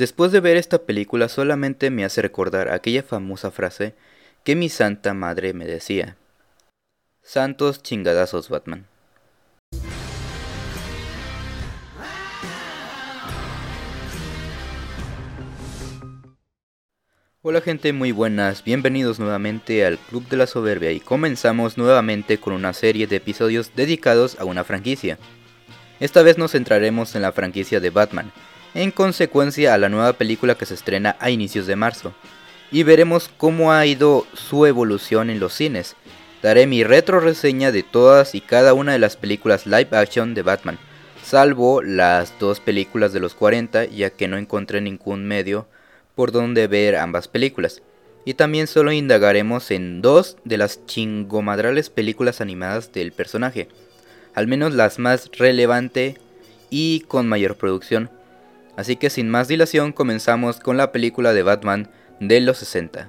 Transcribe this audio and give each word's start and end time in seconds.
Después 0.00 0.32
de 0.32 0.40
ver 0.40 0.56
esta 0.56 0.78
película 0.78 1.28
solamente 1.28 1.90
me 1.90 2.06
hace 2.06 2.22
recordar 2.22 2.70
aquella 2.70 3.02
famosa 3.02 3.50
frase 3.50 3.94
que 4.44 4.56
mi 4.56 4.70
santa 4.70 5.12
madre 5.12 5.52
me 5.52 5.66
decía. 5.66 6.16
Santos 7.20 7.82
chingadazos 7.82 8.48
Batman. 8.48 8.86
Hola 17.42 17.60
gente 17.60 17.92
muy 17.92 18.12
buenas, 18.12 18.64
bienvenidos 18.64 19.18
nuevamente 19.18 19.84
al 19.84 19.98
Club 19.98 20.26
de 20.30 20.38
la 20.38 20.46
Soberbia 20.46 20.92
y 20.92 21.00
comenzamos 21.00 21.76
nuevamente 21.76 22.38
con 22.38 22.54
una 22.54 22.72
serie 22.72 23.06
de 23.06 23.16
episodios 23.16 23.72
dedicados 23.76 24.40
a 24.40 24.46
una 24.46 24.64
franquicia. 24.64 25.18
Esta 26.00 26.22
vez 26.22 26.38
nos 26.38 26.52
centraremos 26.52 27.14
en 27.14 27.20
la 27.20 27.32
franquicia 27.32 27.80
de 27.80 27.90
Batman, 27.90 28.32
en 28.74 28.90
consecuencia 28.90 29.74
a 29.74 29.78
la 29.78 29.88
nueva 29.88 30.12
película 30.14 30.54
que 30.54 30.66
se 30.66 30.74
estrena 30.74 31.16
a 31.20 31.30
inicios 31.30 31.66
de 31.66 31.76
marzo, 31.76 32.14
y 32.70 32.82
veremos 32.82 33.30
cómo 33.36 33.72
ha 33.72 33.84
ido 33.86 34.26
su 34.34 34.66
evolución 34.66 35.30
en 35.30 35.40
los 35.40 35.54
cines. 35.54 35.96
Daré 36.42 36.66
mi 36.66 36.84
retro 36.84 37.20
reseña 37.20 37.72
de 37.72 37.82
todas 37.82 38.34
y 38.34 38.40
cada 38.40 38.74
una 38.74 38.92
de 38.92 38.98
las 38.98 39.16
películas 39.16 39.66
live 39.66 39.88
action 39.92 40.34
de 40.34 40.42
Batman, 40.42 40.78
salvo 41.22 41.82
las 41.82 42.38
dos 42.38 42.60
películas 42.60 43.12
de 43.12 43.20
los 43.20 43.34
40 43.34 43.86
ya 43.86 44.10
que 44.10 44.28
no 44.28 44.38
encontré 44.38 44.80
ningún 44.80 45.26
medio 45.26 45.66
por 46.14 46.32
donde 46.32 46.66
ver 46.66 46.96
ambas 46.96 47.28
películas. 47.28 47.82
Y 48.24 48.34
también 48.34 48.66
solo 48.66 48.92
indagaremos 48.92 49.70
en 49.70 50.02
dos 50.02 50.36
de 50.44 50.58
las 50.58 50.84
chingomadrales 50.86 51.88
películas 51.88 52.40
animadas 52.40 52.92
del 52.92 53.12
personaje, 53.12 53.68
al 54.34 54.46
menos 54.46 54.74
las 54.74 54.98
más 54.98 55.30
relevante 55.38 56.18
y 56.68 57.00
con 57.08 57.28
mayor 57.28 57.56
producción. 57.56 58.10
Así 58.76 58.96
que 58.96 59.10
sin 59.10 59.28
más 59.28 59.48
dilación 59.48 59.92
comenzamos 59.92 60.60
con 60.60 60.76
la 60.76 60.92
película 60.92 61.32
de 61.32 61.42
Batman 61.42 61.90
de 62.20 62.40
los 62.40 62.58
60. 62.58 63.08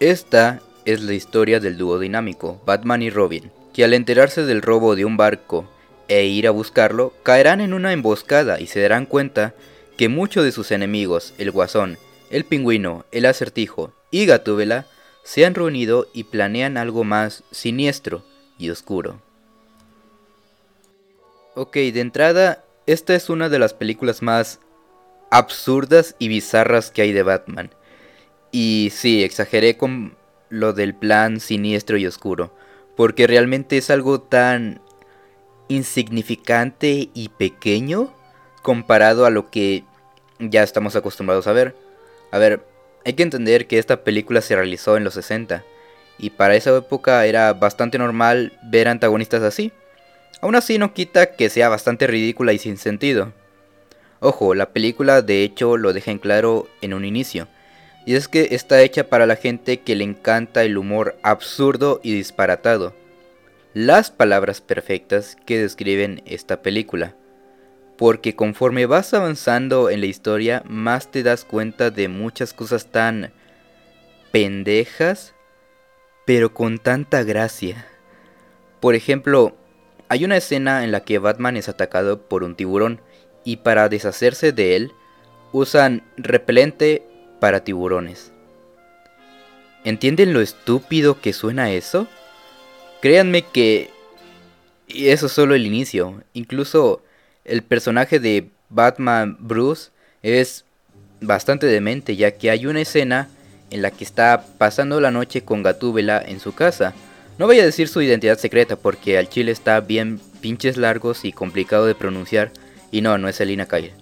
Esta 0.00 0.60
es 0.84 1.02
la 1.02 1.14
historia 1.14 1.58
del 1.60 1.78
dúo 1.78 1.98
dinámico, 1.98 2.60
Batman 2.66 3.02
y 3.02 3.10
Robin, 3.10 3.50
que 3.72 3.84
al 3.84 3.94
enterarse 3.94 4.44
del 4.44 4.62
robo 4.62 4.94
de 4.94 5.04
un 5.04 5.16
barco 5.16 5.68
e 6.08 6.24
ir 6.26 6.46
a 6.46 6.52
buscarlo, 6.52 7.12
caerán 7.22 7.60
en 7.60 7.74
una 7.74 7.92
emboscada 7.92 8.60
y 8.60 8.66
se 8.66 8.80
darán 8.80 9.06
cuenta 9.06 9.54
que 9.96 10.08
muchos 10.08 10.44
de 10.44 10.52
sus 10.52 10.70
enemigos, 10.70 11.34
el 11.38 11.50
Guasón, 11.50 11.98
el 12.30 12.44
Pingüino, 12.44 13.04
el 13.10 13.26
Acertijo 13.26 13.92
y 14.10 14.26
Gatúbela, 14.26 14.86
se 15.24 15.44
han 15.44 15.54
reunido 15.54 16.06
y 16.12 16.24
planean 16.24 16.76
algo 16.76 17.02
más 17.02 17.42
siniestro 17.50 18.22
y 18.58 18.70
oscuro. 18.70 19.20
Ok, 21.58 21.76
de 21.76 22.00
entrada, 22.00 22.66
esta 22.84 23.14
es 23.14 23.30
una 23.30 23.48
de 23.48 23.58
las 23.58 23.72
películas 23.72 24.20
más 24.20 24.60
absurdas 25.30 26.14
y 26.18 26.28
bizarras 26.28 26.90
que 26.90 27.00
hay 27.00 27.12
de 27.12 27.22
Batman. 27.22 27.70
Y 28.52 28.90
sí, 28.92 29.24
exageré 29.24 29.78
con 29.78 30.18
lo 30.50 30.74
del 30.74 30.94
plan 30.94 31.40
siniestro 31.40 31.96
y 31.96 32.06
oscuro, 32.06 32.54
porque 32.94 33.26
realmente 33.26 33.78
es 33.78 33.88
algo 33.88 34.20
tan 34.20 34.82
insignificante 35.68 37.08
y 37.14 37.30
pequeño 37.30 38.12
comparado 38.60 39.24
a 39.24 39.30
lo 39.30 39.50
que 39.50 39.82
ya 40.38 40.62
estamos 40.62 40.94
acostumbrados 40.94 41.46
a 41.46 41.52
ver. 41.52 41.74
A 42.32 42.38
ver, 42.38 42.66
hay 43.06 43.14
que 43.14 43.22
entender 43.22 43.66
que 43.66 43.78
esta 43.78 44.04
película 44.04 44.42
se 44.42 44.56
realizó 44.56 44.98
en 44.98 45.04
los 45.04 45.14
60 45.14 45.64
y 46.18 46.28
para 46.28 46.54
esa 46.54 46.76
época 46.76 47.24
era 47.24 47.54
bastante 47.54 47.96
normal 47.96 48.52
ver 48.62 48.88
antagonistas 48.88 49.42
así. 49.42 49.72
Aún 50.40 50.54
así 50.54 50.78
no 50.78 50.94
quita 50.94 51.34
que 51.36 51.48
sea 51.50 51.68
bastante 51.68 52.06
ridícula 52.06 52.52
y 52.52 52.58
sin 52.58 52.76
sentido. 52.76 53.32
Ojo, 54.20 54.54
la 54.54 54.70
película 54.70 55.22
de 55.22 55.42
hecho 55.42 55.76
lo 55.76 55.92
deja 55.92 56.10
en 56.10 56.18
claro 56.18 56.68
en 56.80 56.94
un 56.94 57.04
inicio. 57.04 57.48
Y 58.04 58.14
es 58.14 58.28
que 58.28 58.48
está 58.52 58.80
hecha 58.82 59.08
para 59.08 59.26
la 59.26 59.36
gente 59.36 59.80
que 59.80 59.96
le 59.96 60.04
encanta 60.04 60.62
el 60.62 60.78
humor 60.78 61.16
absurdo 61.22 62.00
y 62.02 62.12
disparatado 62.12 62.94
las 63.76 64.10
palabras 64.10 64.62
perfectas 64.62 65.36
que 65.44 65.58
describen 65.58 66.22
esta 66.24 66.62
película. 66.62 67.14
Porque 67.98 68.34
conforme 68.34 68.86
vas 68.86 69.12
avanzando 69.12 69.90
en 69.90 70.00
la 70.00 70.06
historia, 70.06 70.62
más 70.64 71.10
te 71.10 71.22
das 71.22 71.44
cuenta 71.44 71.90
de 71.90 72.08
muchas 72.08 72.54
cosas 72.54 72.86
tan 72.86 73.34
pendejas, 74.32 75.34
pero 76.24 76.54
con 76.54 76.78
tanta 76.78 77.22
gracia. 77.22 77.86
Por 78.80 78.94
ejemplo, 78.94 79.54
hay 80.08 80.24
una 80.24 80.36
escena 80.36 80.84
en 80.84 80.92
la 80.92 81.00
que 81.00 81.18
Batman 81.18 81.56
es 81.56 81.68
atacado 81.68 82.20
por 82.22 82.44
un 82.44 82.54
tiburón 82.54 83.00
y 83.44 83.58
para 83.58 83.88
deshacerse 83.88 84.52
de 84.52 84.76
él 84.76 84.92
usan 85.52 86.02
repelente 86.16 87.02
para 87.40 87.64
tiburones. 87.64 88.32
¿Entienden 89.84 90.32
lo 90.32 90.40
estúpido 90.40 91.20
que 91.20 91.32
suena 91.32 91.70
eso? 91.70 92.08
Créanme 93.00 93.42
que 93.42 93.90
eso 94.88 95.26
es 95.26 95.32
solo 95.32 95.54
el 95.54 95.66
inicio. 95.66 96.22
Incluso 96.32 97.02
el 97.44 97.62
personaje 97.62 98.18
de 98.18 98.48
Batman 98.68 99.36
Bruce 99.38 99.90
es 100.22 100.64
bastante 101.20 101.66
demente, 101.66 102.16
ya 102.16 102.32
que 102.32 102.50
hay 102.50 102.66
una 102.66 102.80
escena 102.80 103.28
en 103.70 103.82
la 103.82 103.90
que 103.90 104.04
está 104.04 104.44
pasando 104.58 105.00
la 105.00 105.10
noche 105.10 105.42
con 105.42 105.62
Gatúbela 105.62 106.20
en 106.20 106.40
su 106.40 106.54
casa. 106.54 106.94
No 107.38 107.46
voy 107.46 107.60
a 107.60 107.64
decir 107.64 107.88
su 107.88 108.00
identidad 108.00 108.38
secreta 108.38 108.76
porque 108.76 109.18
al 109.18 109.28
chile 109.28 109.52
está 109.52 109.80
bien 109.80 110.20
pinches 110.40 110.76
largos 110.76 111.24
y 111.24 111.32
complicado 111.32 111.86
de 111.86 111.94
pronunciar. 111.94 112.50
Y 112.90 113.00
no, 113.02 113.18
no 113.18 113.28
es 113.28 113.36
Selina 113.36 113.66
Kyle. 113.66 113.92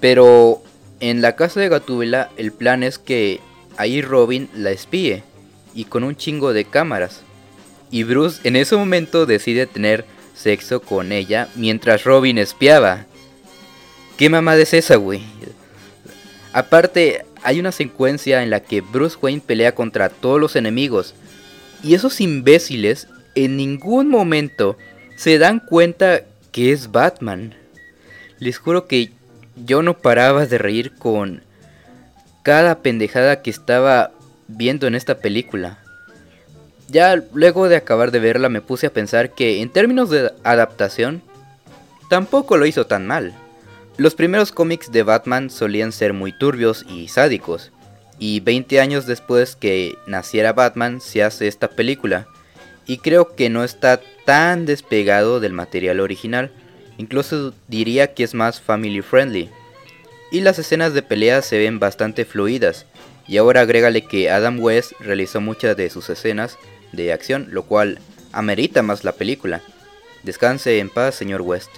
Pero 0.00 0.62
en 1.00 1.22
la 1.22 1.36
casa 1.36 1.60
de 1.60 1.68
Gatúbela 1.68 2.30
el 2.36 2.52
plan 2.52 2.82
es 2.82 2.98
que 2.98 3.40
ahí 3.76 4.02
Robin 4.02 4.48
la 4.54 4.70
espíe 4.70 5.22
y 5.74 5.84
con 5.84 6.04
un 6.04 6.16
chingo 6.16 6.52
de 6.52 6.64
cámaras 6.64 7.22
y 7.92 8.04
Bruce 8.04 8.40
en 8.44 8.56
ese 8.56 8.74
momento 8.74 9.26
decide 9.26 9.66
tener 9.66 10.04
sexo 10.34 10.80
con 10.80 11.12
ella 11.12 11.48
mientras 11.54 12.04
Robin 12.04 12.38
espiaba. 12.38 13.06
¿Qué 14.16 14.30
mamada 14.30 14.60
es 14.62 14.72
esa, 14.72 14.96
güey? 14.96 15.22
Aparte, 16.52 17.24
hay 17.42 17.60
una 17.60 17.70
secuencia 17.70 18.42
en 18.42 18.50
la 18.50 18.60
que 18.60 18.80
Bruce 18.80 19.16
Wayne 19.20 19.42
pelea 19.44 19.74
contra 19.74 20.08
todos 20.08 20.40
los 20.40 20.56
enemigos. 20.56 21.14
Y 21.82 21.94
esos 21.94 22.20
imbéciles 22.20 23.08
en 23.34 23.56
ningún 23.56 24.08
momento 24.08 24.76
se 25.16 25.38
dan 25.38 25.60
cuenta 25.60 26.22
que 26.52 26.72
es 26.72 26.92
Batman. 26.92 27.54
Les 28.38 28.58
juro 28.58 28.86
que 28.86 29.10
yo 29.56 29.82
no 29.82 29.98
paraba 29.98 30.46
de 30.46 30.58
reír 30.58 30.92
con 30.92 31.42
cada 32.42 32.80
pendejada 32.80 33.42
que 33.42 33.50
estaba 33.50 34.12
viendo 34.48 34.86
en 34.86 34.94
esta 34.94 35.18
película. 35.18 35.78
Ya 36.88 37.22
luego 37.32 37.68
de 37.68 37.76
acabar 37.76 38.10
de 38.10 38.20
verla 38.20 38.48
me 38.48 38.60
puse 38.60 38.86
a 38.86 38.92
pensar 38.92 39.30
que 39.30 39.62
en 39.62 39.70
términos 39.70 40.10
de 40.10 40.32
adaptación, 40.44 41.22
tampoco 42.10 42.56
lo 42.56 42.66
hizo 42.66 42.86
tan 42.86 43.06
mal. 43.06 43.32
Los 43.96 44.14
primeros 44.14 44.52
cómics 44.52 44.90
de 44.90 45.02
Batman 45.02 45.50
solían 45.50 45.92
ser 45.92 46.12
muy 46.12 46.32
turbios 46.36 46.84
y 46.88 47.08
sádicos, 47.08 47.72
y 48.22 48.38
20 48.38 48.78
años 48.78 49.04
después 49.06 49.56
que 49.56 49.98
naciera 50.06 50.52
Batman 50.52 51.00
se 51.00 51.24
hace 51.24 51.48
esta 51.48 51.66
película, 51.66 52.28
y 52.86 52.98
creo 52.98 53.34
que 53.34 53.50
no 53.50 53.64
está 53.64 54.00
tan 54.24 54.64
despegado 54.64 55.40
del 55.40 55.52
material 55.52 55.98
original, 55.98 56.52
incluso 56.98 57.52
diría 57.66 58.14
que 58.14 58.22
es 58.22 58.32
más 58.32 58.60
family 58.60 59.02
friendly. 59.02 59.50
Y 60.30 60.42
las 60.42 60.60
escenas 60.60 60.94
de 60.94 61.02
pelea 61.02 61.42
se 61.42 61.58
ven 61.58 61.80
bastante 61.80 62.24
fluidas, 62.24 62.86
y 63.26 63.38
ahora 63.38 63.62
agrégale 63.62 64.02
que 64.02 64.30
Adam 64.30 64.60
West 64.60 64.92
realizó 65.00 65.40
muchas 65.40 65.76
de 65.76 65.90
sus 65.90 66.08
escenas 66.08 66.58
de 66.92 67.12
acción, 67.12 67.48
lo 67.50 67.64
cual 67.64 67.98
amerita 68.30 68.82
más 68.82 69.02
la 69.02 69.10
película. 69.10 69.62
Descanse 70.22 70.78
en 70.78 70.90
paz, 70.90 71.16
señor 71.16 71.40
West. 71.40 71.72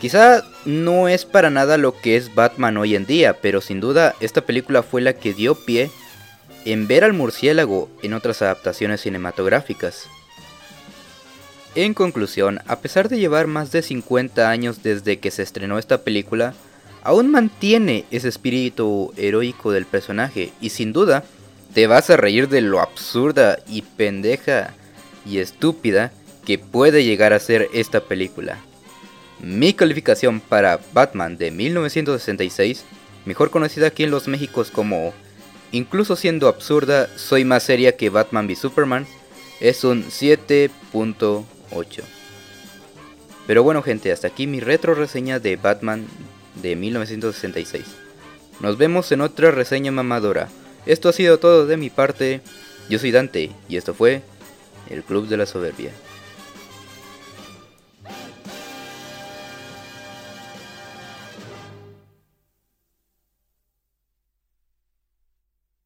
Quizá 0.00 0.44
no 0.66 1.08
es 1.08 1.24
para 1.24 1.48
nada 1.48 1.78
lo 1.78 1.98
que 1.98 2.16
es 2.16 2.34
Batman 2.34 2.76
hoy 2.76 2.94
en 2.94 3.06
día, 3.06 3.40
pero 3.40 3.60
sin 3.60 3.80
duda 3.80 4.14
esta 4.20 4.42
película 4.42 4.82
fue 4.82 5.00
la 5.00 5.14
que 5.14 5.32
dio 5.32 5.54
pie 5.54 5.90
en 6.66 6.86
ver 6.86 7.04
al 7.04 7.14
murciélago 7.14 7.88
en 8.02 8.12
otras 8.12 8.42
adaptaciones 8.42 9.00
cinematográficas. 9.00 10.08
En 11.74 11.94
conclusión, 11.94 12.60
a 12.66 12.80
pesar 12.80 13.08
de 13.08 13.18
llevar 13.18 13.46
más 13.46 13.70
de 13.70 13.82
50 13.82 14.50
años 14.50 14.82
desde 14.82 15.18
que 15.18 15.30
se 15.30 15.42
estrenó 15.42 15.78
esta 15.78 16.02
película, 16.02 16.54
aún 17.02 17.30
mantiene 17.30 18.04
ese 18.10 18.28
espíritu 18.28 19.12
heroico 19.16 19.72
del 19.72 19.86
personaje 19.86 20.52
y 20.60 20.70
sin 20.70 20.92
duda 20.92 21.24
te 21.72 21.86
vas 21.86 22.10
a 22.10 22.16
reír 22.16 22.48
de 22.48 22.60
lo 22.60 22.80
absurda 22.80 23.58
y 23.68 23.82
pendeja 23.82 24.74
y 25.24 25.38
estúpida 25.38 26.12
que 26.44 26.58
puede 26.58 27.04
llegar 27.04 27.32
a 27.32 27.38
ser 27.38 27.68
esta 27.72 28.00
película. 28.00 28.58
Mi 29.40 29.74
calificación 29.74 30.40
para 30.40 30.80
Batman 30.92 31.36
de 31.36 31.50
1966, 31.50 32.84
mejor 33.24 33.50
conocida 33.50 33.88
aquí 33.88 34.04
en 34.04 34.10
los 34.10 34.28
Méxicos 34.28 34.70
como 34.70 35.12
Incluso 35.72 36.16
siendo 36.16 36.48
absurda, 36.48 37.08
soy 37.16 37.44
más 37.44 37.62
seria 37.62 37.96
que 37.96 38.08
Batman 38.08 38.46
v 38.46 38.56
Superman, 38.56 39.06
es 39.60 39.84
un 39.84 40.04
7.8. 40.04 42.02
Pero 43.46 43.62
bueno 43.62 43.82
gente, 43.82 44.12
hasta 44.12 44.28
aquí 44.28 44.46
mi 44.46 44.60
retro 44.60 44.94
reseña 44.94 45.38
de 45.38 45.56
Batman 45.56 46.06
de 46.62 46.76
1966. 46.76 47.84
Nos 48.60 48.78
vemos 48.78 49.10
en 49.12 49.20
otra 49.20 49.50
reseña 49.50 49.92
mamadora. 49.92 50.48
Esto 50.86 51.08
ha 51.08 51.12
sido 51.12 51.38
todo 51.38 51.66
de 51.66 51.76
mi 51.76 51.90
parte. 51.90 52.40
Yo 52.88 52.98
soy 52.98 53.10
Dante 53.10 53.50
y 53.68 53.76
esto 53.76 53.92
fue 53.92 54.22
el 54.88 55.02
Club 55.02 55.28
de 55.28 55.36
la 55.36 55.46
Soberbia. 55.46 55.90